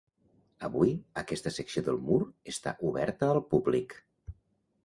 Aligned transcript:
Avui, 0.67 0.93
aquesta 1.23 1.53
secció 1.57 1.85
del 1.89 2.01
mur 2.07 2.19
està 2.55 2.75
oberta 2.93 3.31
al 3.35 3.43
públic. 3.53 3.99